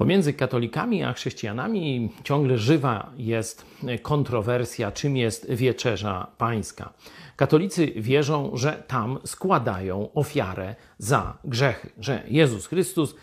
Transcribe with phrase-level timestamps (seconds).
[0.00, 3.66] Pomiędzy katolikami a chrześcijanami ciągle żywa jest
[4.02, 6.92] kontrowersja, czym jest wieczerza pańska.
[7.36, 13.14] Katolicy wierzą, że tam składają ofiarę za grzechy, że Jezus Chrystus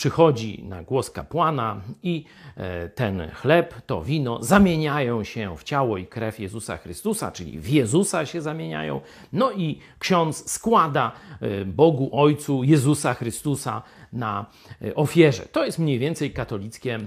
[0.00, 2.24] przychodzi na głos kapłana i
[2.56, 7.68] e, ten chleb, to wino zamieniają się w ciało i krew Jezusa Chrystusa, czyli w
[7.68, 9.00] Jezusa się zamieniają.
[9.32, 14.46] No i ksiądz składa e, Bogu Ojcu Jezusa Chrystusa na
[14.82, 15.42] e, ofierze.
[15.42, 16.98] To jest mniej więcej katolickie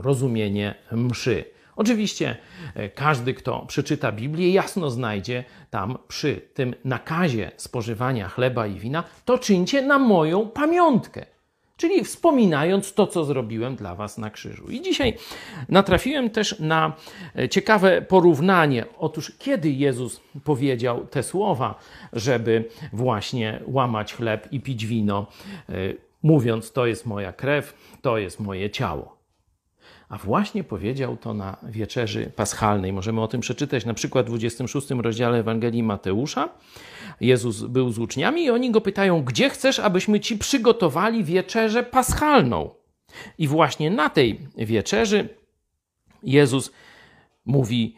[0.00, 1.44] rozumienie mszy.
[1.76, 2.36] Oczywiście
[2.94, 9.38] każdy, kto przeczyta Biblię, jasno znajdzie tam przy tym nakazie spożywania chleba i wina, to
[9.38, 11.37] czyńcie na moją pamiątkę
[11.78, 14.70] czyli wspominając to, co zrobiłem dla Was na krzyżu.
[14.70, 15.14] I dzisiaj
[15.68, 16.92] natrafiłem też na
[17.38, 18.84] e, ciekawe porównanie.
[18.98, 21.78] Otóż, kiedy Jezus powiedział te słowa,
[22.12, 25.26] żeby właśnie łamać chleb i pić wino,
[25.68, 25.72] e,
[26.22, 29.18] mówiąc: To jest moja krew, to jest moje ciało.
[30.08, 32.92] A właśnie powiedział to na wieczerzy paschalnej.
[32.92, 36.48] Możemy o tym przeczytać na przykład w 26 rozdziale Ewangelii Mateusza.
[37.20, 42.70] Jezus był z uczniami i oni go pytają: Gdzie chcesz, abyśmy ci przygotowali wieczerzę paschalną?
[43.38, 45.28] I właśnie na tej wieczerzy
[46.22, 46.72] Jezus
[47.44, 47.96] mówi,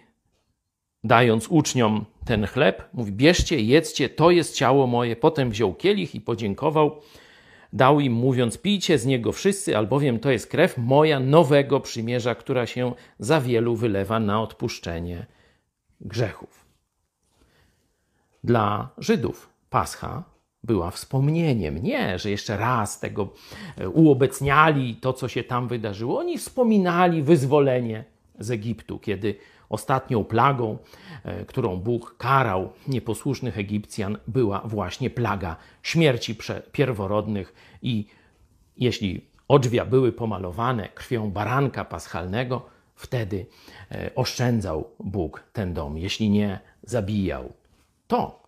[1.05, 5.17] dając uczniom ten chleb, mówi: Bierzcie, jedzcie, to jest ciało moje.
[5.17, 7.01] Potem wziął kielich i podziękował
[7.73, 12.67] Dał im, mówiąc: Pijcie z niego wszyscy, albowiem to jest krew moja nowego przymierza, która
[12.67, 15.27] się za wielu wylewa na odpuszczenie
[16.01, 16.70] grzechów.
[18.45, 20.23] Dla Żydów Pascha
[20.65, 21.83] była wspomnieniem.
[21.83, 23.29] Nie, że jeszcze raz tego
[23.77, 26.19] e, uobecniali to, co się tam wydarzyło.
[26.19, 28.05] Oni wspominali wyzwolenie
[28.39, 29.35] z Egiptu, kiedy
[29.69, 30.79] ostatnią plagą,
[31.25, 36.37] e, którą Bóg karał nieposłusznych Egipcjan, była właśnie plaga śmierci
[36.73, 38.07] pierworodnych i
[38.77, 43.47] jeśli odrzwia były pomalowane krwią baranka paschalnego, wtedy
[43.91, 47.53] e, oszczędzał Bóg ten dom, jeśli nie zabijał.
[48.10, 48.43] To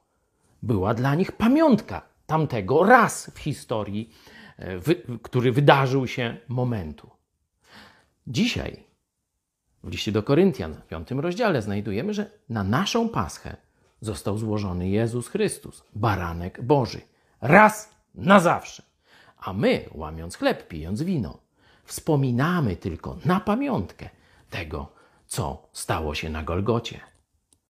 [0.62, 4.10] była dla nich pamiątka tamtego raz w historii,
[4.58, 4.80] e,
[5.22, 7.10] który wydarzył się momentu.
[8.26, 8.84] Dzisiaj
[9.84, 13.56] w liście do Koryntian, w piątym rozdziale, znajdujemy, że na naszą paschę
[14.00, 17.00] został złożony Jezus Chrystus, baranek Boży,
[17.40, 18.82] raz na zawsze.
[19.38, 21.38] A my, łamiąc chleb, pijąc wino,
[21.84, 24.08] wspominamy tylko na pamiątkę
[24.50, 24.92] tego,
[25.26, 27.11] co stało się na Golgocie.